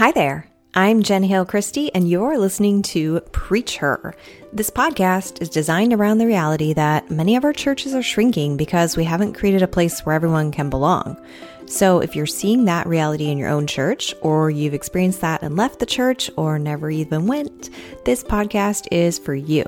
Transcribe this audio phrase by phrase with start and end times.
[0.00, 0.46] Hi there.
[0.72, 4.14] I'm Jen Hale Christie, and you're listening to Preach Her.
[4.50, 8.96] This podcast is designed around the reality that many of our churches are shrinking because
[8.96, 11.22] we haven't created a place where everyone can belong.
[11.66, 15.54] So, if you're seeing that reality in your own church, or you've experienced that and
[15.54, 17.68] left the church, or never even went,
[18.06, 19.66] this podcast is for you.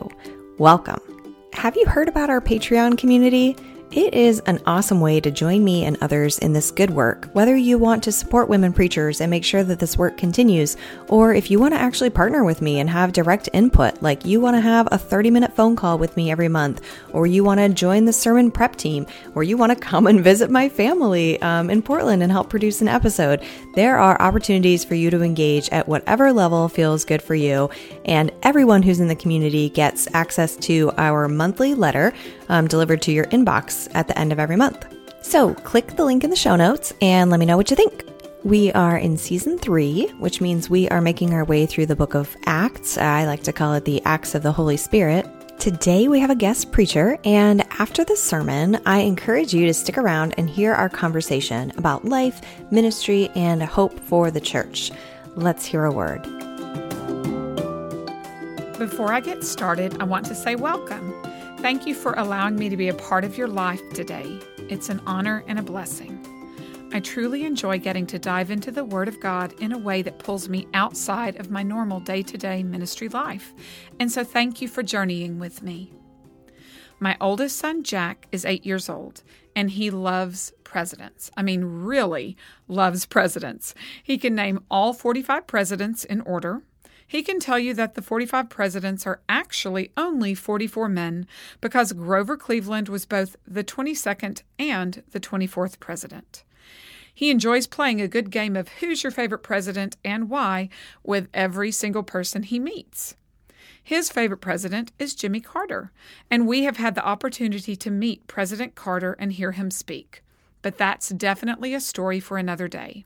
[0.57, 1.01] Welcome.
[1.53, 3.55] Have you heard about our Patreon community?
[3.95, 7.55] It is an awesome way to join me and others in this good work, whether
[7.55, 10.79] you want to support women preachers and make sure that this work continues,
[11.09, 14.41] or if you want to actually partner with me and have direct input, like you
[14.41, 17.61] want to have a 30 minute phone call with me every month, or you want
[17.61, 21.39] to join the sermon prep team, or you want to come and visit my family
[21.43, 23.45] um, in Portland and help produce an episode.
[23.75, 27.69] There are opportunities for you to engage at whatever level feels good for you,
[28.05, 32.13] and everyone who's in the community gets access to our monthly letter
[32.49, 34.87] um, delivered to your inbox at the end of every month.
[35.23, 38.05] So click the link in the show notes and let me know what you think.
[38.45, 42.15] We are in season three, which means we are making our way through the book
[42.15, 42.99] of Acts.
[42.99, 45.29] I like to call it the Acts of the Holy Spirit.
[45.61, 49.97] Today we have a guest preacher, and after the sermon, I encourage you to stick
[49.97, 52.41] around and hear our conversation about life,
[52.73, 54.91] ministry, and hope for the church.
[55.37, 56.42] Let's hear a word.
[58.79, 61.15] Before I get started, I want to say welcome.
[61.59, 64.41] Thank you for allowing me to be a part of your life today.
[64.71, 66.19] It's an honor and a blessing.
[66.93, 70.19] I truly enjoy getting to dive into the Word of God in a way that
[70.19, 73.53] pulls me outside of my normal day to day ministry life.
[74.01, 75.93] And so thank you for journeying with me.
[76.99, 79.23] My oldest son, Jack, is eight years old,
[79.55, 81.31] and he loves presidents.
[81.37, 82.37] I mean, really
[82.69, 83.75] loves presidents.
[84.03, 86.63] He can name all 45 presidents in order.
[87.13, 91.27] He can tell you that the 45 presidents are actually only 44 men
[91.61, 96.43] because Grover Cleveland was both the 22nd and the 24th president.
[97.13, 100.71] He enjoys playing a good game of Who's Your Favorite President and Why
[101.05, 103.15] with every single person he meets.
[103.85, 105.93] His favorite president is Jimmy Carter,
[106.31, 110.23] and we have had the opportunity to meet President Carter and hear him speak.
[110.63, 113.05] But that's definitely a story for another day.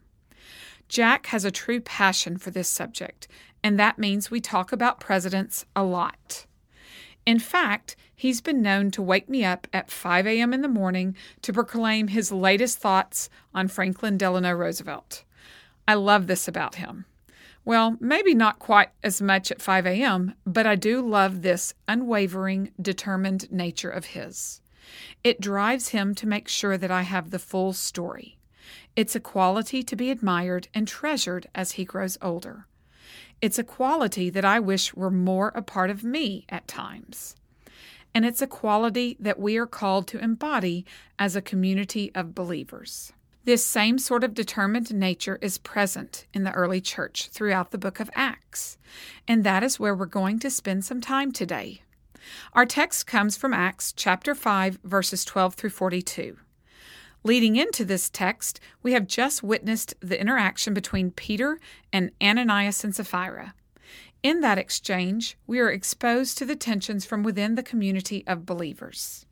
[0.89, 3.29] Jack has a true passion for this subject,
[3.63, 6.47] and that means we talk about presidents a lot.
[7.25, 10.55] In fact, he's been known to wake me up at 5 a.m.
[10.55, 15.25] in the morning to proclaim his latest thoughts on Franklin Delano Roosevelt.
[15.89, 17.05] I love this about him.
[17.65, 22.71] Well, maybe not quite as much at 5 a.m., but I do love this unwavering,
[22.81, 24.61] determined nature of his.
[25.25, 28.36] It drives him to make sure that I have the full story.
[28.97, 32.67] It's a quality to be admired and treasured as he grows older.
[33.43, 37.37] It's a quality that I wish were more a part of me at times.
[38.15, 40.87] And it's a quality that we are called to embody
[41.19, 43.13] as a community of believers.
[43.45, 48.01] This same sort of determined nature is present in the early church throughout the book
[48.01, 48.79] of Acts,
[49.29, 51.83] and that is where we're going to spend some time today.
[52.55, 56.39] Our text comes from Acts chapter 5, verses 12 through 42.
[57.27, 61.59] Leading into this text, we have just witnessed the interaction between Peter
[61.93, 63.53] and Ananias and Sapphira.
[64.23, 69.27] In that exchange, we are exposed to the tensions from within the community of believers.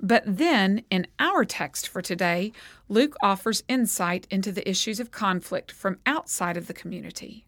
[0.00, 2.52] But then, in our text for today,
[2.88, 7.46] Luke offers insight into the issues of conflict from outside of the community.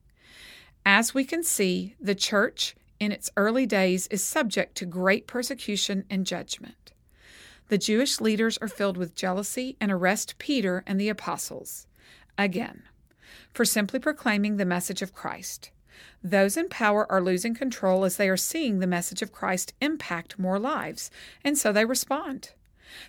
[0.84, 6.06] As we can see, the church in its early days is subject to great persecution
[6.10, 6.90] and judgment.
[7.70, 11.86] The Jewish leaders are filled with jealousy and arrest Peter and the apostles.
[12.36, 12.82] Again,
[13.54, 15.70] for simply proclaiming the message of Christ.
[16.20, 20.36] Those in power are losing control as they are seeing the message of Christ impact
[20.36, 21.12] more lives,
[21.44, 22.54] and so they respond.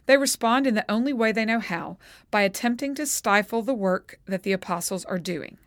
[0.06, 1.98] They respond in the only way they know how,
[2.30, 5.58] by attempting to stifle the work that the apostles are doing.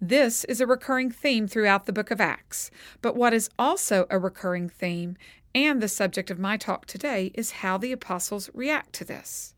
[0.00, 2.70] This is a recurring theme throughout the book of Acts,
[3.02, 5.16] but what is also a recurring theme
[5.54, 9.54] and the subject of my talk today is how the apostles react to this.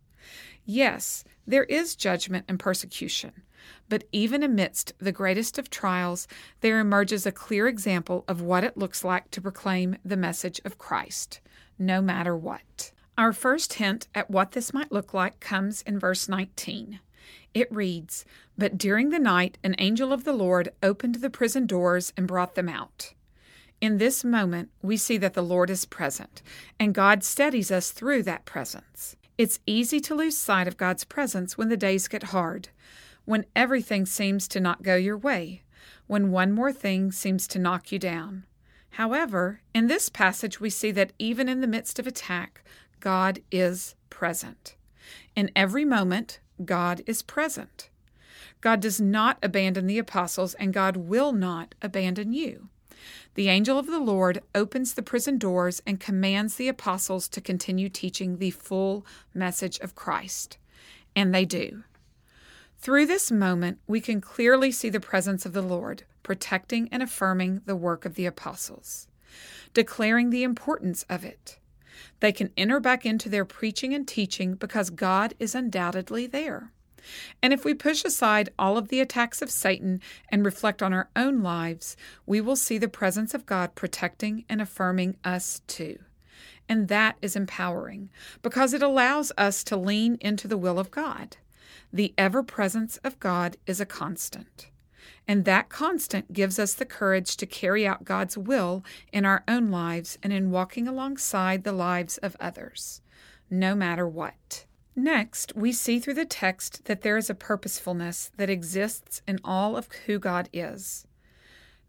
[0.64, 3.42] Yes, there is judgment and persecution,
[3.88, 6.28] but even amidst the greatest of trials,
[6.60, 10.78] there emerges a clear example of what it looks like to proclaim the message of
[10.78, 11.40] Christ,
[11.78, 12.92] no matter what.
[13.18, 17.00] Our first hint at what this might look like comes in verse 19.
[17.54, 18.24] It reads,
[18.56, 22.54] But during the night an angel of the Lord opened the prison doors and brought
[22.54, 23.12] them out.
[23.82, 26.40] In this moment, we see that the Lord is present,
[26.78, 29.16] and God steadies us through that presence.
[29.36, 32.68] It's easy to lose sight of God's presence when the days get hard,
[33.24, 35.64] when everything seems to not go your way,
[36.06, 38.44] when one more thing seems to knock you down.
[38.90, 42.62] However, in this passage, we see that even in the midst of attack,
[43.00, 44.76] God is present.
[45.34, 47.90] In every moment, God is present.
[48.60, 52.68] God does not abandon the apostles, and God will not abandon you.
[53.34, 57.88] The angel of the Lord opens the prison doors and commands the apostles to continue
[57.88, 60.58] teaching the full message of Christ.
[61.14, 61.84] And they do.
[62.78, 67.62] Through this moment, we can clearly see the presence of the Lord, protecting and affirming
[67.64, 69.06] the work of the apostles,
[69.72, 71.58] declaring the importance of it.
[72.20, 76.72] They can enter back into their preaching and teaching because God is undoubtedly there.
[77.42, 81.08] And if we push aside all of the attacks of Satan and reflect on our
[81.16, 81.96] own lives,
[82.26, 85.98] we will see the presence of God protecting and affirming us too.
[86.68, 88.10] And that is empowering
[88.40, 91.36] because it allows us to lean into the will of God.
[91.92, 94.68] The ever presence of God is a constant.
[95.28, 99.70] And that constant gives us the courage to carry out God's will in our own
[99.70, 103.02] lives and in walking alongside the lives of others,
[103.50, 104.64] no matter what.
[104.94, 109.76] Next, we see through the text that there is a purposefulness that exists in all
[109.76, 111.06] of who God is.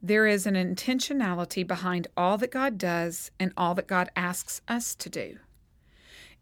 [0.01, 4.95] There is an intentionality behind all that God does and all that God asks us
[4.95, 5.38] to do.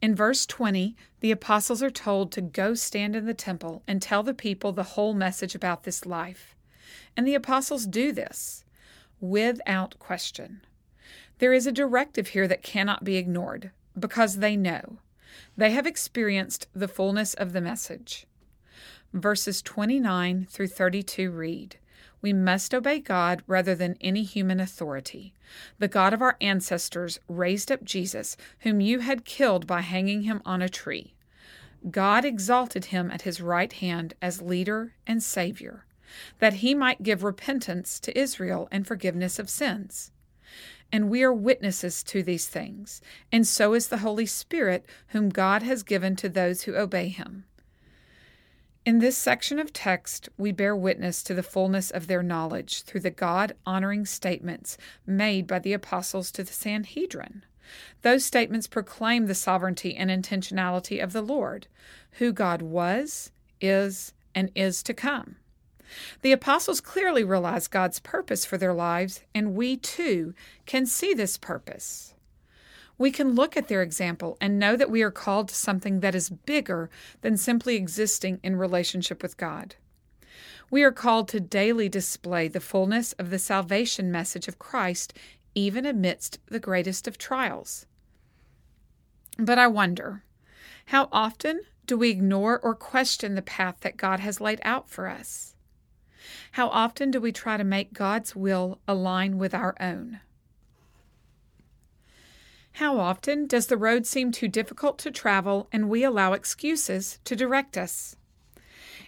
[0.02, 4.24] In verse 20, the apostles are told to go stand in the temple and tell
[4.24, 6.56] the people the whole message about this life.
[7.16, 8.66] And the apostles do this
[9.20, 10.62] without question.
[11.38, 15.00] There is a directive here that cannot be ignored because they know
[15.58, 18.26] they have experienced the fullness of the message.
[19.14, 21.78] Verses 29 through 32 read
[22.22, 25.34] We must obey God rather than any human authority.
[25.80, 30.42] The God of our ancestors raised up Jesus, whom you had killed by hanging him
[30.46, 31.14] on a tree.
[31.90, 35.86] God exalted him at his right hand as leader and Savior,
[36.40, 40.12] that he might give repentance to Israel and forgiveness of sins
[40.92, 43.02] and we are witnesses to these things,
[43.32, 47.46] and so is the Holy Spirit, whom God has given to those who obey him.
[48.84, 53.02] In this section of text, we bear witness to the fullness of their knowledge through
[53.02, 57.44] the God honoring statements made by the apostles to the Sanhedrin.
[58.02, 61.68] Those statements proclaim the sovereignty and intentionality of the Lord,
[62.14, 65.36] who God was, is, and is to come.
[66.22, 70.34] The apostles clearly realized God's purpose for their lives, and we too
[70.66, 72.14] can see this purpose.
[72.98, 76.14] We can look at their example and know that we are called to something that
[76.14, 76.90] is bigger
[77.22, 79.76] than simply existing in relationship with God.
[80.70, 85.14] We are called to daily display the fullness of the salvation message of Christ,
[85.56, 87.88] even amidst the greatest of trials.
[89.38, 90.24] But I wonder,
[90.86, 95.08] how often do we ignore or question the path that God has laid out for
[95.08, 95.51] us?
[96.54, 100.20] How often do we try to make God's will align with our own?
[102.74, 107.36] How often does the road seem too difficult to travel and we allow excuses to
[107.36, 108.16] direct us?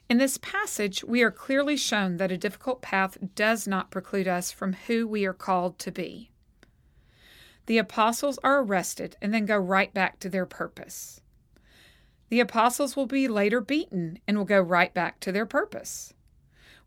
[0.09, 4.51] In this passage, we are clearly shown that a difficult path does not preclude us
[4.51, 6.29] from who we are called to be.
[7.67, 11.21] The apostles are arrested and then go right back to their purpose.
[12.29, 16.13] The apostles will be later beaten and will go right back to their purpose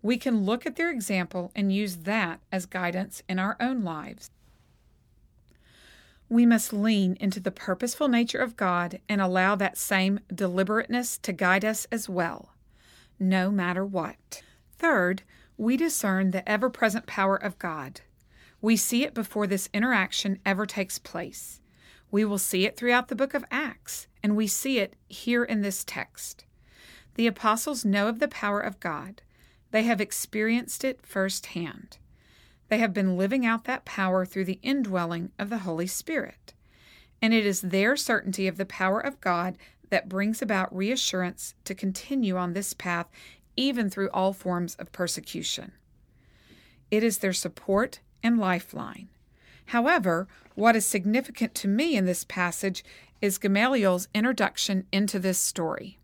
[0.07, 4.31] we can look at their example and use that as guidance in our own lives.
[6.29, 11.33] We must lean into the purposeful nature of God and allow that same deliberateness to
[11.33, 12.51] guide us as well,
[13.19, 14.43] no matter what.
[14.79, 15.23] Third,
[15.57, 18.01] we discern the ever present power of God.
[18.61, 21.61] We see it before this interaction ever takes place.
[22.11, 25.63] We will see it throughout the book of Acts, and we see it here in
[25.63, 26.45] this text.
[27.15, 29.23] The apostles know of the power of God.
[29.71, 31.99] They have experienced it firsthand.
[32.69, 36.55] They have been living out that power through the indwelling of the Holy Spirit.
[37.23, 39.57] And it is their certainty of the power of God
[39.91, 43.07] that brings about reassurance to continue on this path
[43.57, 45.73] even through all forms of persecution.
[46.91, 49.09] It is their support and lifeline.
[49.67, 52.85] However, what is significant to me in this passage
[53.21, 55.99] is Gamaliel's introduction into this story.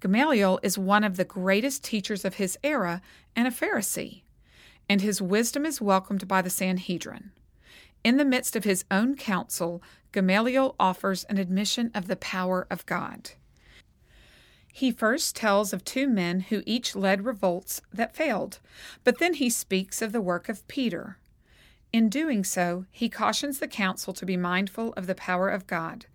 [0.00, 3.02] Gamaliel is one of the greatest teachers of his era
[3.34, 4.22] and a Pharisee,
[4.88, 7.32] and his wisdom is welcomed by the Sanhedrin.
[8.04, 12.86] In the midst of his own counsel, Gamaliel offers an admission of the power of
[12.86, 13.32] God.
[14.72, 18.60] He first tells of two men who each led revolts that failed,
[19.02, 21.18] but then he speaks of the work of Peter.
[21.92, 26.06] In doing so, he cautions the council to be mindful of the power of God.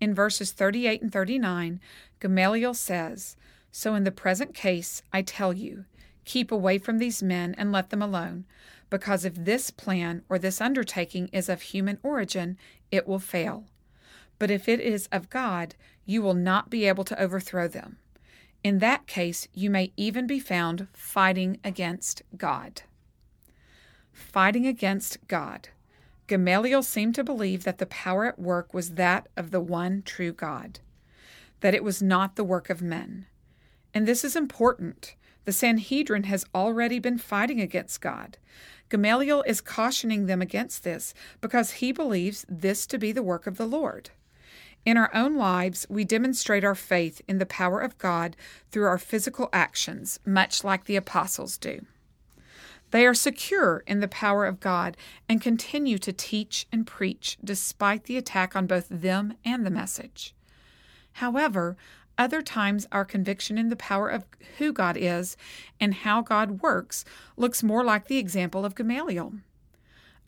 [0.00, 1.80] In verses 38 and 39,
[2.20, 3.36] Gamaliel says,
[3.70, 5.84] So in the present case, I tell you,
[6.24, 8.46] keep away from these men and let them alone,
[8.88, 12.56] because if this plan or this undertaking is of human origin,
[12.90, 13.64] it will fail.
[14.38, 15.74] But if it is of God,
[16.06, 17.98] you will not be able to overthrow them.
[18.64, 22.82] In that case, you may even be found fighting against God.
[24.12, 25.68] Fighting against God.
[26.30, 30.32] Gamaliel seemed to believe that the power at work was that of the one true
[30.32, 30.78] God,
[31.58, 33.26] that it was not the work of men.
[33.92, 35.16] And this is important.
[35.44, 38.38] The Sanhedrin has already been fighting against God.
[38.90, 43.56] Gamaliel is cautioning them against this because he believes this to be the work of
[43.56, 44.10] the Lord.
[44.86, 48.36] In our own lives, we demonstrate our faith in the power of God
[48.70, 51.86] through our physical actions, much like the apostles do.
[52.90, 54.96] They are secure in the power of God
[55.28, 60.34] and continue to teach and preach despite the attack on both them and the message.
[61.14, 61.76] However,
[62.18, 64.26] other times our conviction in the power of
[64.58, 65.36] who God is
[65.78, 67.04] and how God works
[67.36, 69.34] looks more like the example of Gamaliel.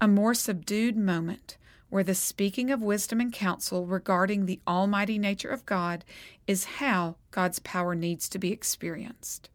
[0.01, 1.59] A more subdued moment
[1.91, 6.03] where the speaking of wisdom and counsel regarding the almighty nature of God
[6.47, 9.51] is how God's power needs to be experienced.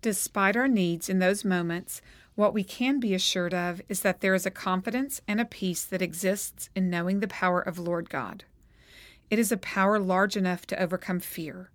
[0.00, 2.00] Despite our needs in those moments,
[2.34, 5.84] what we can be assured of is that there is a confidence and a peace
[5.84, 8.44] that exists in knowing the power of Lord God.
[9.28, 11.70] It is a power large enough to overcome fear.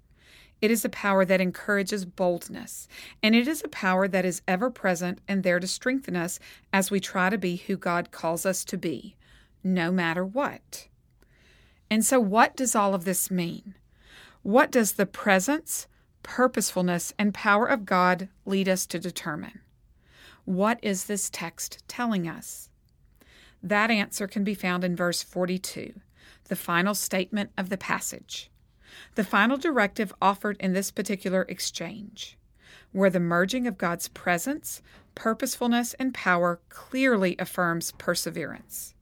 [0.61, 2.87] It is a power that encourages boldness,
[3.21, 6.39] and it is a power that is ever present and there to strengthen us
[6.71, 9.17] as we try to be who God calls us to be,
[9.61, 10.87] no matter what.
[11.89, 13.75] And so, what does all of this mean?
[14.41, 15.87] What does the presence,
[16.23, 19.59] purposefulness, and power of God lead us to determine?
[20.45, 22.69] What is this text telling us?
[23.61, 25.93] That answer can be found in verse 42,
[26.45, 28.49] the final statement of the passage.
[29.15, 32.37] The final directive offered in this particular exchange,
[32.91, 34.81] where the merging of God's presence,
[35.15, 38.93] purposefulness, and power clearly affirms perseverance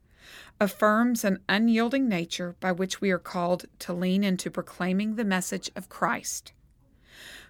[0.62, 5.72] affirms an unyielding nature by which we are called to lean into proclaiming the message
[5.75, 6.54] of Christ.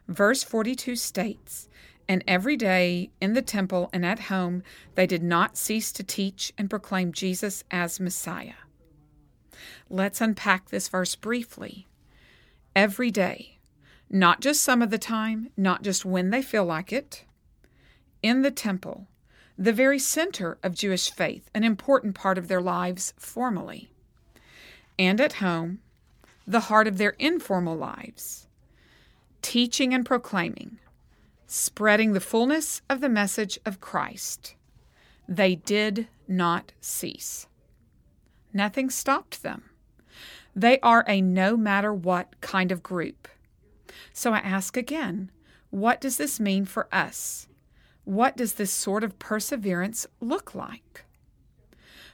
[0.07, 1.69] Verse 42 states,
[2.07, 4.63] And every day in the temple and at home
[4.95, 8.53] they did not cease to teach and proclaim Jesus as Messiah.
[9.89, 11.87] Let's unpack this verse briefly.
[12.75, 13.59] Every day,
[14.09, 17.25] not just some of the time, not just when they feel like it.
[18.21, 19.07] In the temple,
[19.57, 23.89] the very center of Jewish faith, an important part of their lives formally.
[24.97, 25.79] And at home,
[26.47, 28.47] the heart of their informal lives,
[29.41, 30.79] teaching and proclaiming,
[31.47, 34.55] spreading the fullness of the message of Christ.
[35.27, 37.47] They did not cease.
[38.53, 39.63] Nothing stopped them.
[40.55, 43.27] They are a no matter what kind of group.
[44.13, 45.31] So I ask again
[45.69, 47.47] what does this mean for us?
[48.03, 51.05] What does this sort of perseverance look like?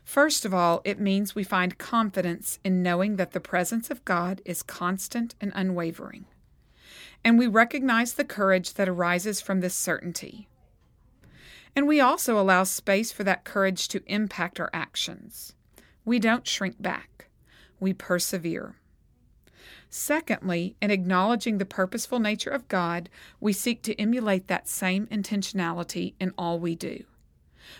[0.03, 4.41] First of all, it means we find confidence in knowing that the presence of God
[4.45, 6.25] is constant and unwavering.
[7.23, 10.47] And we recognize the courage that arises from this certainty.
[11.75, 15.53] And we also allow space for that courage to impact our actions.
[16.05, 17.29] We don't shrink back,
[17.79, 18.77] we persevere.
[19.89, 23.09] Secondly, in acknowledging the purposeful nature of God,
[23.39, 27.03] we seek to emulate that same intentionality in all we do.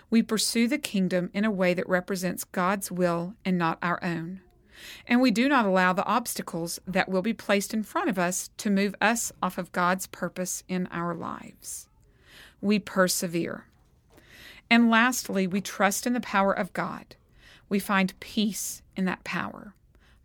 [0.10, 4.41] We pursue the kingdom in a way that represents God's will and not our own.
[5.08, 8.50] And we do not allow the obstacles that will be placed in front of us
[8.58, 11.88] to move us off of God's purpose in our lives.
[12.62, 13.66] We persevere.
[14.70, 17.16] And lastly, we trust in the power of God.
[17.70, 19.74] We find peace in that power,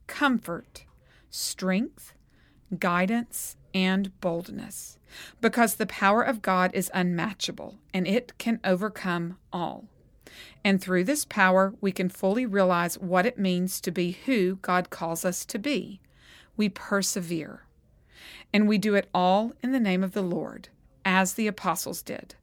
[0.06, 0.84] comfort,
[1.30, 2.12] strength,
[2.78, 4.98] guidance, and boldness,
[5.40, 9.88] because the power of God is unmatchable and it can overcome all.
[10.64, 14.90] And through this power, we can fully realize what it means to be who God
[14.90, 16.00] calls us to be.
[16.56, 17.66] We persevere.
[18.52, 20.68] And we do it all in the name of the Lord,
[21.04, 22.34] as the apostles did,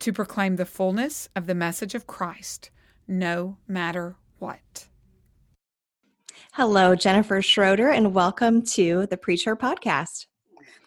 [0.00, 2.70] to proclaim the fullness of the message of Christ,
[3.06, 4.88] no matter what.
[6.52, 10.26] Hello, Jennifer Schroeder, and welcome to the Preach Her Podcast.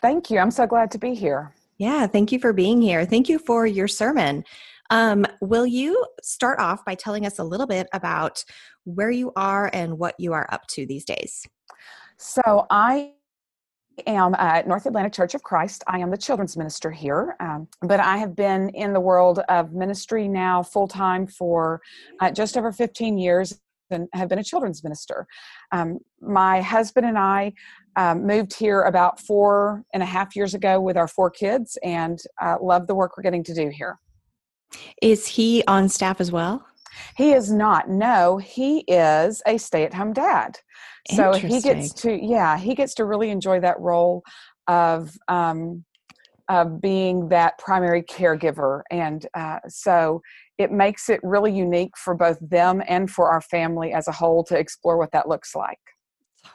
[0.01, 0.39] Thank you.
[0.39, 1.53] I'm so glad to be here.
[1.77, 3.05] Yeah, thank you for being here.
[3.05, 4.43] Thank you for your sermon.
[4.89, 8.43] Um, will you start off by telling us a little bit about
[8.86, 11.46] where you are and what you are up to these days?
[12.17, 13.13] So, I
[14.08, 15.84] am at North Atlanta Church of Christ.
[15.88, 19.74] I am the children's minister here, um, but I have been in the world of
[19.74, 21.81] ministry now full time for
[22.19, 23.60] uh, just over 15 years
[23.91, 25.27] and have been a children's minister.
[25.72, 27.53] Um, my husband and I
[27.96, 32.19] um, moved here about four and a half years ago with our four kids and
[32.41, 34.00] uh, love the work we're getting to do here.
[35.01, 36.65] Is he on staff as well?
[37.15, 37.89] He is not.
[37.89, 40.57] No, he is a stay at home dad.
[41.15, 44.23] So he gets to, yeah, he gets to really enjoy that role
[44.67, 45.85] of um,
[46.49, 50.19] of being that primary caregiver, and uh, so
[50.57, 54.43] it makes it really unique for both them and for our family as a whole
[54.45, 55.79] to explore what that looks like.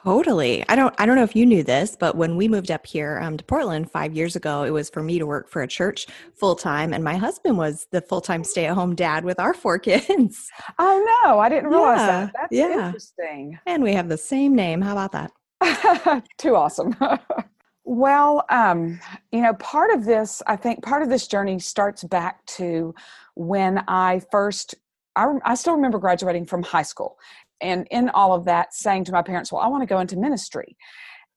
[0.05, 0.63] Totally.
[0.69, 3.19] I don't I don't know if you knew this, but when we moved up here
[3.23, 6.05] um, to Portland 5 years ago, it was for me to work for a church
[6.35, 10.47] full time and my husband was the full-time stay-at-home dad with our four kids.
[10.77, 12.33] Oh no, I didn't realize yeah, that.
[12.33, 12.85] That's yeah.
[12.85, 13.59] interesting.
[13.65, 14.79] And we have the same name.
[14.79, 16.23] How about that?
[16.37, 16.95] Too awesome.
[17.83, 18.99] well, um,
[19.31, 22.93] you know, part of this, I think part of this journey starts back to
[23.33, 24.75] when I first
[25.15, 27.17] I, I, still remember graduating from high school
[27.61, 30.17] and in all of that saying to my parents well i want to go into
[30.17, 30.77] ministry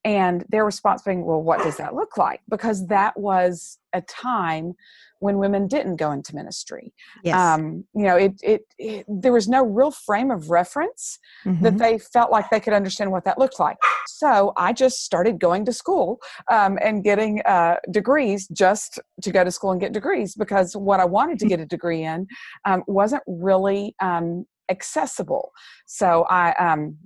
[0.05, 4.75] and their response being well what does that look like because that was a time
[5.21, 6.95] when women didn't go into ministry
[7.25, 7.35] yes.
[7.35, 11.63] Um, you know it, it, it, there was no real frame of reference mm-hmm.
[11.65, 15.41] that they felt like they could understand what that looked like so i just started
[15.41, 16.21] going to school
[16.51, 21.01] um, and getting uh, degrees just to go to school and get degrees because what
[21.01, 22.27] i wanted to get a degree in
[22.65, 25.53] um, wasn't really um, accessible.
[25.87, 26.97] So I um,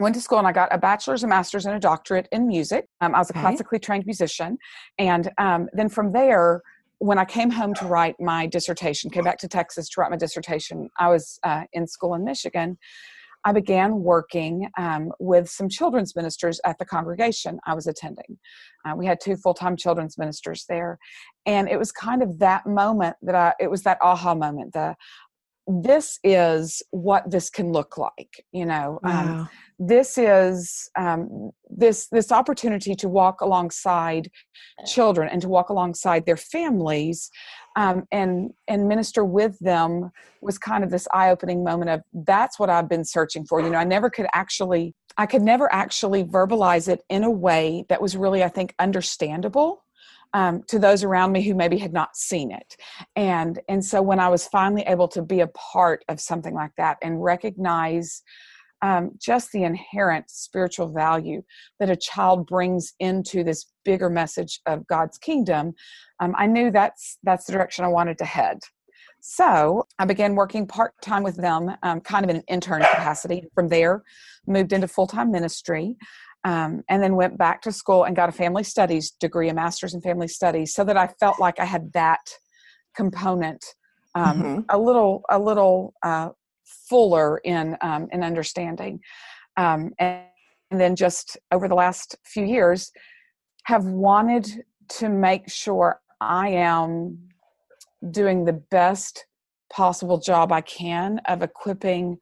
[0.00, 2.86] went to school and I got a bachelor's, a master's, and a doctorate in music.
[3.00, 3.40] Um, I was a okay.
[3.40, 4.58] classically trained musician.
[4.98, 6.62] And um, then from there,
[6.98, 10.16] when I came home to write my dissertation, came back to Texas to write my
[10.16, 12.78] dissertation, I was uh, in school in Michigan.
[13.44, 18.38] I began working um, with some children's ministers at the congregation I was attending.
[18.84, 20.98] Uh, we had two full time children's ministers there.
[21.46, 24.94] And it was kind of that moment that I, it was that aha moment, the,
[25.70, 29.40] this is what this can look like you know um, wow.
[29.40, 29.48] um,
[29.78, 34.30] this is um, this this opportunity to walk alongside
[34.86, 37.30] children and to walk alongside their families
[37.76, 40.10] um, and and minister with them
[40.42, 43.60] was kind of this eye-opening moment of that's what i've been searching for.
[43.60, 47.84] You know i never could actually i could never actually verbalize it in a way
[47.88, 49.84] that was really i think understandable
[50.32, 52.76] um, to those around me who maybe had not seen it.
[53.16, 56.72] And and so when i was finally able to be a part of something like
[56.76, 58.22] that and recognize
[58.82, 61.42] um, just the inherent spiritual value
[61.78, 65.72] that a child brings into this bigger message of god's kingdom
[66.20, 68.58] um, i knew that's that's the direction i wanted to head.
[69.20, 73.44] So i began working part-time with them um, kind of in an intern capacity.
[73.54, 74.02] From there
[74.46, 75.96] moved into full-time ministry
[76.44, 79.94] um, and then went back to school and got a family studies degree, a master's
[79.94, 82.20] in family studies, so that I felt like I had that
[82.96, 83.64] component
[84.14, 84.60] um, mm-hmm.
[84.68, 86.30] a little a little uh,
[86.64, 89.00] fuller in um, in understanding.
[89.56, 90.22] Um, and,
[90.70, 92.92] and then just over the last few years,
[93.64, 97.18] have wanted to make sure I am
[98.10, 99.26] doing the best
[99.72, 102.18] possible job I can of equipping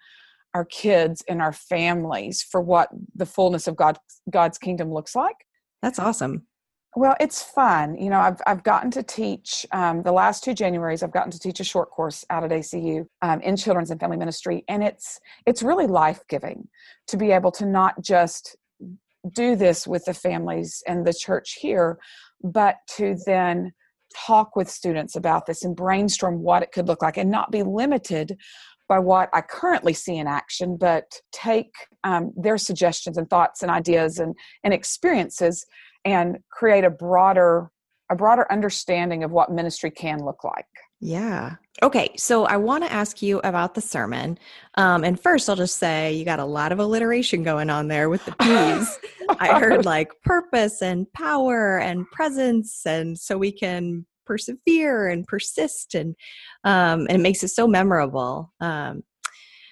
[0.58, 3.96] our kids and our families for what the fullness of God
[4.28, 5.36] God's kingdom looks like.
[5.82, 6.48] That's awesome.
[6.96, 7.96] Well, it's fun.
[7.96, 11.04] You know, I've I've gotten to teach um, the last two Januaries.
[11.04, 14.16] I've gotten to teach a short course out at ACU um, in children's and family
[14.16, 16.66] ministry, and it's it's really life giving
[17.06, 18.56] to be able to not just
[19.32, 21.98] do this with the families and the church here,
[22.42, 23.72] but to then
[24.26, 27.62] talk with students about this and brainstorm what it could look like, and not be
[27.62, 28.36] limited
[28.88, 31.72] by what I currently see in action, but take
[32.04, 35.66] um, their suggestions and thoughts and ideas and, and experiences
[36.04, 37.70] and create a broader
[38.10, 40.64] a broader understanding of what ministry can look like.
[41.00, 41.56] Yeah.
[41.82, 42.10] Okay.
[42.16, 44.38] So I want to ask you about the sermon.
[44.74, 48.08] Um, and first, I'll just say you got a lot of alliteration going on there
[48.08, 48.98] with the P's.
[49.38, 52.84] I heard like purpose and power and presence.
[52.84, 56.14] And so we can persevere and persist and
[56.64, 59.02] um, and it makes it so memorable um,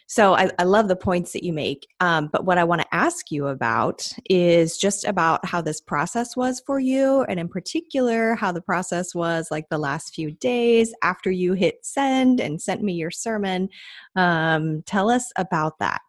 [0.09, 2.95] so I, I, love the points that you make um, but what i want to
[2.95, 8.35] ask you about is just about how this process was for you and in particular
[8.35, 12.83] how the process was like the last few days after you hit send and sent
[12.83, 13.69] me your sermon.
[14.15, 16.03] Um, tell us about that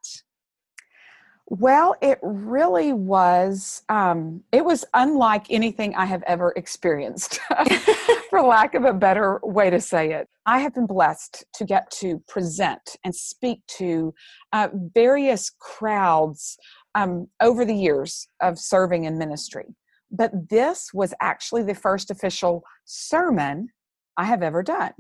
[1.50, 3.82] well, it really was.
[3.88, 7.40] Um, it was unlike anything I have ever experienced,
[8.30, 10.28] for lack of a better way to say it.
[10.46, 14.14] I have been blessed to get to present and speak to
[14.52, 16.58] uh, various crowds
[16.96, 19.74] um, over the years of serving in ministry.
[20.12, 23.70] But this was actually the first official sermon
[24.18, 24.94] I have ever done.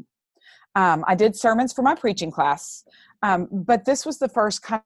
[0.75, 2.85] Um, I did sermons for my preaching class,
[3.21, 4.81] um, but this was the first kind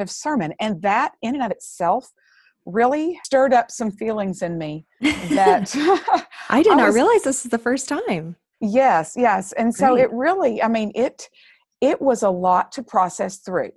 [0.00, 0.54] of sermon.
[0.60, 2.10] And that, in and of itself,
[2.66, 5.74] really stirred up some feelings in me that
[6.50, 8.36] I did I not realize this is the first time.
[8.60, 9.52] Yes, yes.
[9.52, 10.04] And so Great.
[10.04, 11.28] it really, I mean, it
[11.80, 13.70] it was a lot to process through.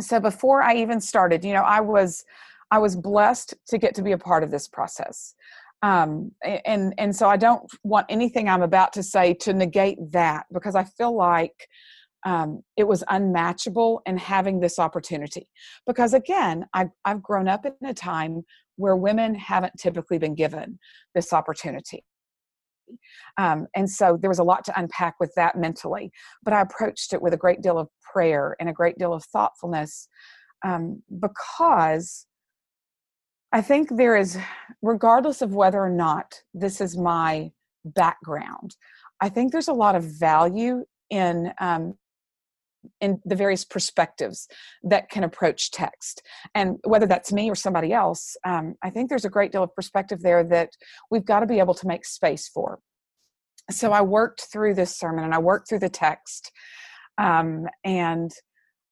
[0.00, 2.24] So before I even started, you know, I was
[2.70, 5.34] I was blessed to get to be a part of this process.
[5.82, 10.46] Um, and and so I don't want anything I'm about to say to negate that
[10.52, 11.68] because I feel like
[12.24, 15.48] um, it was unmatchable in having this opportunity.
[15.86, 18.42] Because again, I've, I've grown up in a time
[18.76, 20.78] where women haven't typically been given
[21.14, 22.04] this opportunity.
[23.38, 26.10] Um, and so there was a lot to unpack with that mentally.
[26.42, 29.24] But I approached it with a great deal of prayer and a great deal of
[29.24, 30.08] thoughtfulness
[30.64, 32.26] um, because
[33.52, 34.38] I think there is,
[34.82, 37.52] regardless of whether or not this is my
[37.84, 38.76] background,
[39.20, 41.94] I think there's a lot of value in um,
[43.00, 44.48] in the various perspectives
[44.82, 46.22] that can approach text.
[46.54, 49.74] And whether that's me or somebody else, um, I think there's a great deal of
[49.74, 50.70] perspective there that
[51.10, 52.78] we've got to be able to make space for.
[53.70, 56.52] So I worked through this sermon and I worked through the text,
[57.16, 58.30] um, and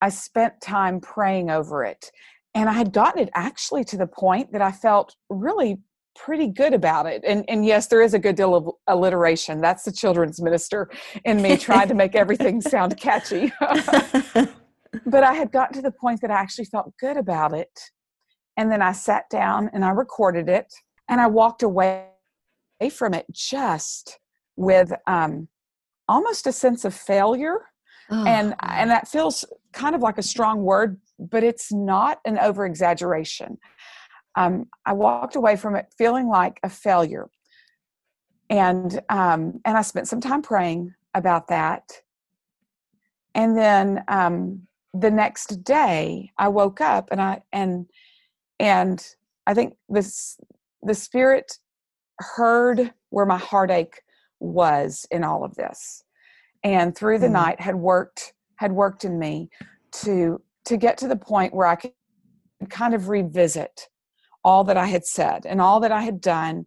[0.01, 2.09] I spent time praying over it.
[2.55, 5.79] And I had gotten it actually to the point that I felt really
[6.15, 7.23] pretty good about it.
[7.25, 9.61] And and yes, there is a good deal of alliteration.
[9.61, 10.89] That's the children's minister
[11.25, 13.51] in me trying to make everything sound catchy.
[15.05, 17.91] but I had gotten to the point that I actually felt good about it.
[18.57, 20.71] And then I sat down and I recorded it
[21.09, 22.05] and I walked away
[22.91, 24.19] from it just
[24.55, 25.47] with um,
[26.07, 27.65] almost a sense of failure.
[28.11, 28.25] Oh.
[28.25, 32.65] And and that feels kind of like a strong word, but it's not an over
[32.65, 33.57] exaggeration
[34.35, 37.29] um, I walked away from it feeling like a failure.
[38.49, 41.91] And um, and I spent some time praying about that.
[43.35, 47.87] And then um, the next day, I woke up and I and
[48.59, 49.05] and
[49.47, 50.37] I think this
[50.81, 51.57] the spirit
[52.19, 54.01] heard where my heartache
[54.39, 56.03] was in all of this,
[56.63, 57.33] and through the mm-hmm.
[57.33, 59.49] night had worked had worked in me
[60.03, 61.91] to to get to the point where I could
[62.69, 63.89] kind of revisit
[64.43, 66.65] all that I had said and all that I had done,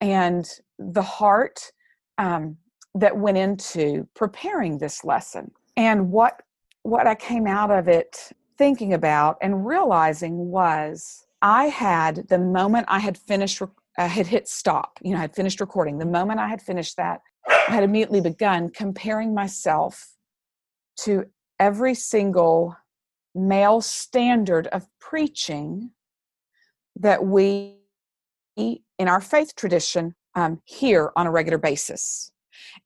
[0.00, 1.72] and the heart
[2.18, 2.56] um,
[2.94, 6.42] that went into preparing this lesson, and what
[6.82, 12.86] what I came out of it thinking about and realizing was I had the moment
[12.88, 13.62] I had finished.
[13.98, 15.98] I had hit stop, you know, I had finished recording.
[15.98, 20.14] The moment I had finished that, I had immediately begun comparing myself
[21.00, 21.26] to
[21.58, 22.76] every single
[23.34, 25.90] male standard of preaching
[26.96, 27.76] that we
[28.56, 32.30] in our faith tradition um, hear on a regular basis.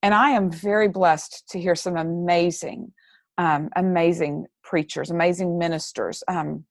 [0.02, 2.92] And I am very blessed to hear some amazing,
[3.38, 6.64] um, amazing preachers, amazing ministers, um,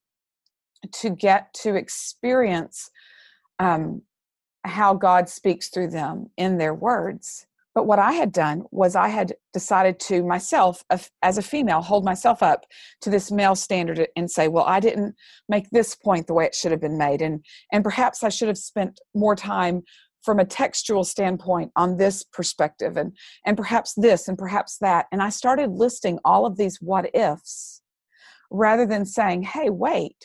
[0.94, 2.90] to get to experience
[3.60, 4.02] um,
[4.64, 7.46] how God speaks through them in their words.
[7.76, 10.84] But what I had done was I had decided to myself,
[11.22, 12.66] as a female, hold myself up
[13.02, 15.16] to this male standard and say, well, I didn't
[15.50, 17.22] make this point the way it should have been made.
[17.22, 19.82] And, and perhaps I should have spent more time
[20.24, 25.08] from a textual standpoint on this perspective and, and perhaps this and perhaps that.
[25.12, 27.82] And I started listing all of these what ifs
[28.50, 30.16] rather than saying, hey, wait,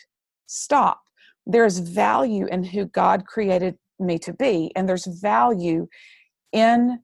[0.46, 1.00] stop.
[1.46, 5.88] There's value in who God created me to be, and there's value
[6.52, 7.00] in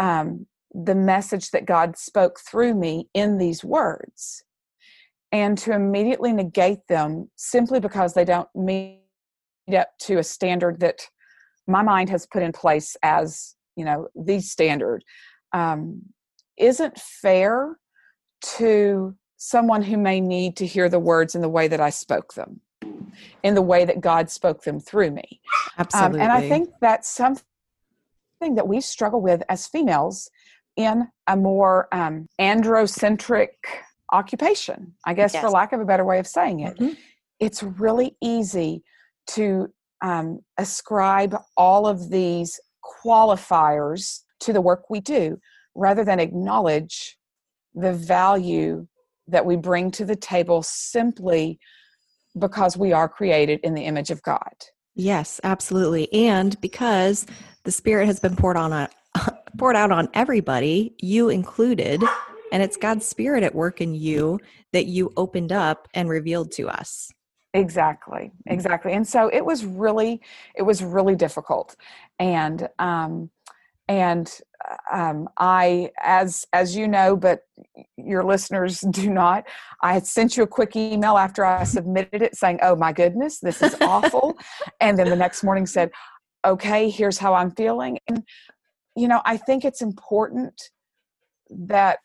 [0.00, 4.42] um, the message that God spoke through me in these words
[5.30, 9.02] and to immediately negate them simply because they don't meet
[9.76, 11.02] up to a standard that
[11.68, 15.04] my mind has put in place as you know the standard
[15.52, 16.02] um,
[16.56, 17.76] isn't fair
[18.42, 22.34] to someone who may need to hear the words in the way that I spoke
[22.34, 22.60] them,
[23.42, 25.40] in the way that God spoke them through me.
[25.78, 26.20] Absolutely.
[26.20, 27.44] Um, and I think that's something
[28.40, 30.30] thing that we struggle with as females
[30.76, 33.48] in a more um, androcentric
[34.12, 35.42] occupation, I guess, yes.
[35.42, 36.76] for lack of a better way of saying it.
[36.78, 36.94] Mm-hmm.
[37.38, 38.82] It's really easy
[39.28, 39.68] to
[40.02, 42.58] um, ascribe all of these
[43.04, 45.38] qualifiers to the work we do
[45.74, 47.18] rather than acknowledge
[47.74, 48.86] the value
[49.28, 51.58] that we bring to the table simply
[52.38, 54.54] because we are created in the image of God.
[54.94, 56.12] Yes, absolutely.
[56.12, 57.26] And because
[57.64, 58.88] the spirit has been poured on a,
[59.58, 62.02] poured out on everybody, you included,
[62.52, 64.40] and it's God's spirit at work in you
[64.72, 67.10] that you opened up and revealed to us.
[67.52, 68.30] Exactly.
[68.46, 68.92] Exactly.
[68.92, 70.20] And so it was really
[70.54, 71.74] it was really difficult.
[72.18, 73.30] And um
[73.88, 74.32] and
[74.92, 77.40] um, I, as as you know, but
[77.96, 79.46] your listeners do not.
[79.82, 83.40] I had sent you a quick email after I submitted it, saying, "Oh my goodness,
[83.40, 84.38] this is awful,"
[84.80, 85.90] and then the next morning said,
[86.44, 88.24] "Okay, here's how I'm feeling." And
[88.96, 90.70] you know, I think it's important
[91.48, 91.98] that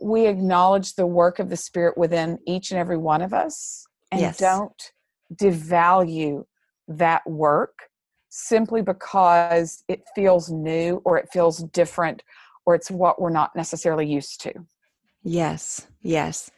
[0.00, 4.20] we acknowledge the work of the Spirit within each and every one of us, and
[4.20, 4.38] yes.
[4.38, 4.92] don't
[5.34, 6.44] devalue
[6.86, 7.88] that work
[8.30, 12.22] simply because it feels new or it feels different
[12.66, 14.52] or it's what we're not necessarily used to.
[15.22, 16.50] Yes, yes.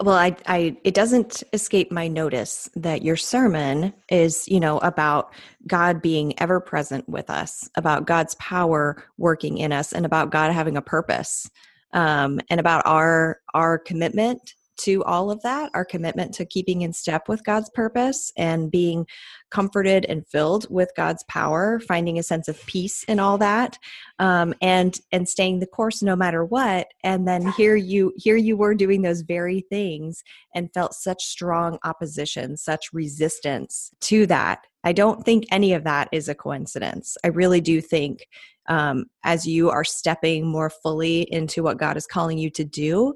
[0.00, 5.32] Well, I, I, it doesn't escape my notice that your sermon is, you know, about
[5.66, 10.52] God being ever present with us, about God's power working in us, and about God
[10.52, 11.50] having a purpose,
[11.94, 16.92] um, and about our our commitment to all of that, our commitment to keeping in
[16.92, 19.06] step with God's purpose and being
[19.50, 23.78] comforted and filled with God's power, finding a sense of peace in all that,
[24.18, 26.88] um, and and staying the course no matter what.
[27.02, 30.22] And then here you here you were doing those very things
[30.54, 34.66] and felt such strong opposition, such resistance to that.
[34.84, 37.16] I don't think any of that is a coincidence.
[37.24, 38.26] I really do think
[38.68, 43.14] um, as you are stepping more fully into what God is calling you to do,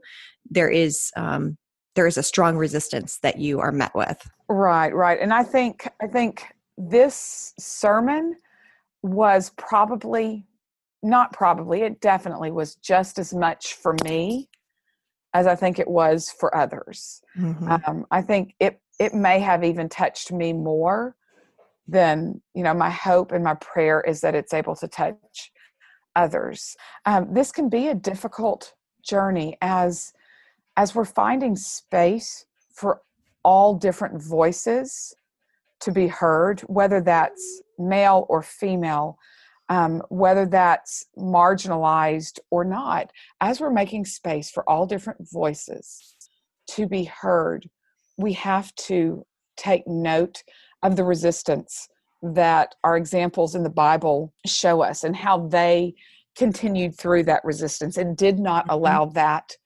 [0.50, 1.56] there is um,
[1.94, 4.28] there is a strong resistance that you are met with.
[4.48, 6.44] Right, right, and I think I think
[6.76, 8.36] this sermon
[9.02, 10.46] was probably
[11.02, 14.48] not probably it definitely was just as much for me
[15.34, 17.22] as I think it was for others.
[17.36, 17.72] Mm-hmm.
[17.86, 21.16] Um, I think it it may have even touched me more
[21.88, 22.74] than you know.
[22.74, 25.52] My hope and my prayer is that it's able to touch
[26.14, 26.76] others.
[27.06, 30.12] Um, this can be a difficult journey as
[30.76, 33.02] as we're finding space for
[33.44, 35.14] all different voices
[35.80, 39.18] to be heard, whether that's male or female,
[39.68, 46.14] um, whether that's marginalized or not, as we're making space for all different voices
[46.68, 47.68] to be heard,
[48.16, 49.24] we have to
[49.56, 50.42] take note
[50.82, 51.88] of the resistance
[52.22, 55.94] that our examples in the Bible show us and how they
[56.36, 58.74] continued through that resistance and did not mm-hmm.
[58.74, 59.56] allow that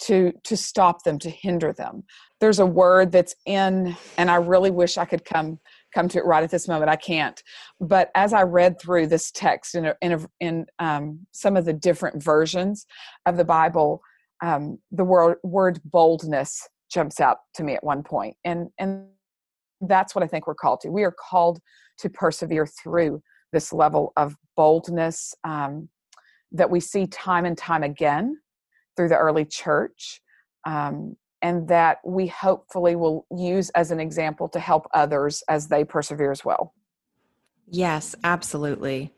[0.00, 2.04] to to stop them to hinder them.
[2.40, 5.58] There's a word that's in and i really wish i could come
[5.94, 7.42] come to it right at this moment i can't.
[7.80, 11.64] But as i read through this text in a, in, a, in um, some of
[11.64, 12.86] the different versions
[13.26, 14.00] of the bible
[14.42, 19.06] um, the word word boldness jumps out to me at one point and and
[19.82, 20.90] that's what i think we're called to.
[20.90, 21.60] We are called
[21.98, 25.88] to persevere through this level of boldness um,
[26.52, 28.38] that we see time and time again
[29.00, 30.20] through the early church,
[30.66, 35.84] um, and that we hopefully will use as an example to help others as they
[35.84, 36.74] persevere as well.
[37.66, 39.10] Yes, absolutely.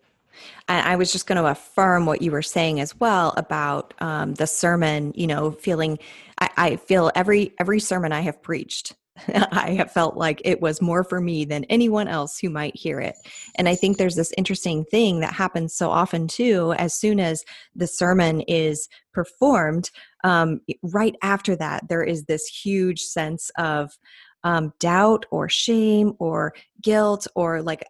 [0.69, 4.35] And I was just going to affirm what you were saying as well about um,
[4.35, 5.13] the sermon.
[5.17, 5.99] You know, feeling
[6.39, 8.95] I, I feel every every sermon I have preached
[9.29, 13.01] I have felt like it was more for me than anyone else who might hear
[13.01, 13.15] it.
[13.57, 16.75] And I think there's this interesting thing that happens so often too.
[16.79, 17.45] As soon as
[17.75, 19.91] the sermon is performed,
[20.25, 23.99] um, right after that, there is this huge sense of
[24.45, 27.85] um, doubt or shame or guilt or like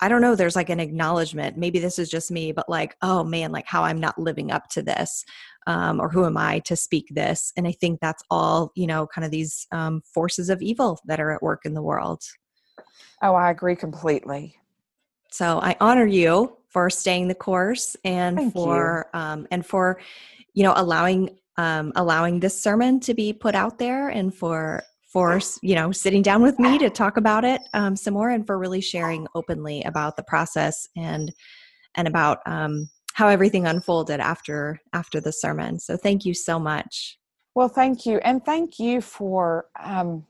[0.00, 1.56] I don't know, there's like an acknowledgement.
[1.56, 4.68] Maybe this is just me, but like, oh man, like how I'm not living up
[4.70, 5.24] to this.
[5.66, 7.52] Um, or who am I to speak this?
[7.56, 11.20] And I think that's all, you know, kind of these um, forces of evil that
[11.20, 12.22] are at work in the world.
[13.22, 14.56] Oh, I agree completely.
[15.30, 20.00] So I honor you for staying the course and Thank for um, and for
[20.52, 24.82] you know allowing um, allowing this sermon to be put out there and for
[25.14, 28.44] for you know sitting down with me to talk about it um, some more and
[28.46, 31.32] for really sharing openly about the process and
[31.94, 35.78] and about um, how everything unfolded after after the sermon.
[35.78, 37.16] So thank you so much.
[37.54, 38.18] Well thank you.
[38.18, 40.26] And thank you for um,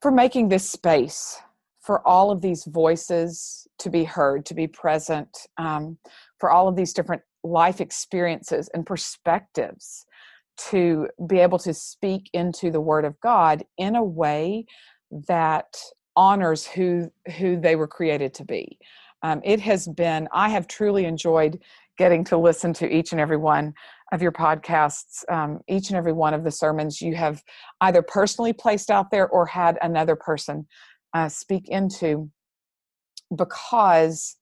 [0.00, 1.40] for making this space
[1.80, 5.98] for all of these voices to be heard to be present um,
[6.38, 10.06] for all of these different life experiences and perspectives
[10.56, 14.64] to be able to speak into the word of god in a way
[15.28, 15.76] that
[16.16, 18.78] honors who who they were created to be.
[19.22, 21.58] Um, it has been i have truly enjoyed
[21.96, 23.74] getting to listen to each and every one
[24.12, 27.42] of your podcasts um, each and every one of the sermons you have
[27.82, 30.66] either personally placed out there or had another person
[31.14, 32.30] uh, speak into
[33.36, 34.36] because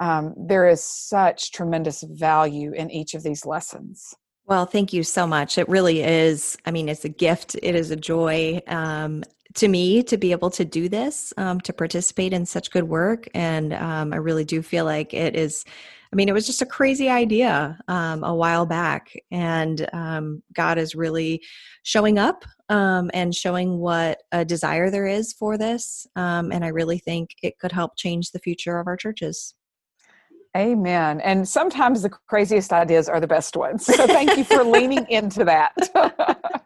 [0.00, 4.14] um, there is such tremendous value in each of these lessons
[4.46, 5.56] well, thank you so much.
[5.56, 6.56] It really is.
[6.66, 7.56] I mean, it's a gift.
[7.62, 11.72] It is a joy um, to me to be able to do this, um, to
[11.72, 13.26] participate in such good work.
[13.34, 15.64] And um, I really do feel like it is.
[16.12, 19.12] I mean, it was just a crazy idea um, a while back.
[19.30, 21.42] And um, God is really
[21.82, 26.06] showing up um, and showing what a desire there is for this.
[26.14, 29.54] and I really think it could help change the future of our churches.
[30.56, 31.20] Amen.
[31.22, 33.86] And sometimes the craziest ideas are the best ones.
[33.86, 35.74] So thank you for leaning into that.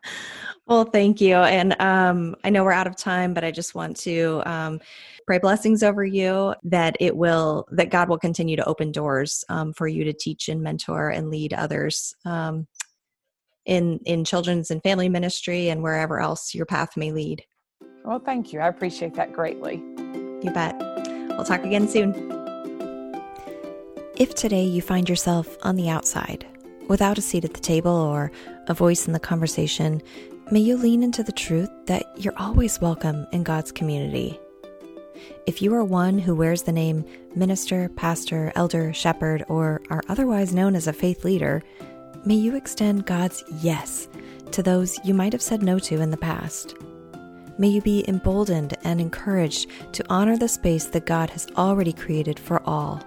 [0.68, 1.36] Well, thank you.
[1.36, 4.80] And um, I know we're out of time, but I just want to um,
[5.26, 9.72] pray blessings over you that it will, that God will continue to open doors um,
[9.72, 12.66] for you to teach and mentor and lead others um,
[13.64, 17.42] in in children's and family ministry and wherever else your path may lead.
[18.04, 18.60] Well, thank you.
[18.60, 19.76] I appreciate that greatly.
[19.76, 20.76] You bet.
[21.30, 22.47] We'll talk again soon.
[24.18, 26.44] If today you find yourself on the outside,
[26.88, 28.32] without a seat at the table or
[28.66, 30.02] a voice in the conversation,
[30.50, 34.36] may you lean into the truth that you're always welcome in God's community.
[35.46, 37.04] If you are one who wears the name
[37.36, 41.62] minister, pastor, elder, shepherd, or are otherwise known as a faith leader,
[42.24, 44.08] may you extend God's yes
[44.50, 46.74] to those you might have said no to in the past.
[47.56, 52.40] May you be emboldened and encouraged to honor the space that God has already created
[52.40, 53.00] for all.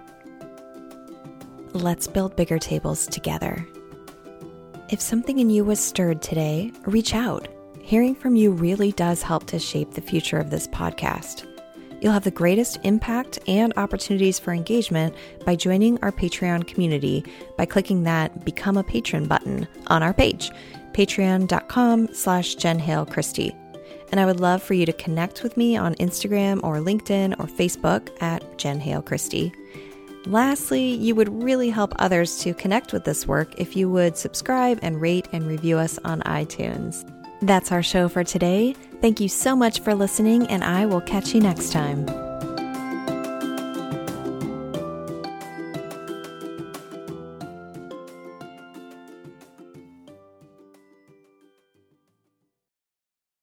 [1.74, 3.66] Let's build bigger tables together.
[4.90, 7.48] If something in you was stirred today, reach out.
[7.80, 11.46] Hearing from you really does help to shape the future of this podcast.
[12.02, 15.14] You'll have the greatest impact and opportunities for engagement
[15.46, 17.24] by joining our Patreon community
[17.56, 20.50] by clicking that Become a Patron button on our page,
[20.92, 23.56] patreon.com slash Jen Hale Christie.
[24.10, 27.46] And I would love for you to connect with me on Instagram or LinkedIn or
[27.46, 29.54] Facebook at Jen Hale Christie.
[30.26, 34.78] Lastly, you would really help others to connect with this work if you would subscribe
[34.82, 37.04] and rate and review us on iTunes.
[37.42, 38.74] That's our show for today.
[39.00, 42.31] Thank you so much for listening, and I will catch you next time.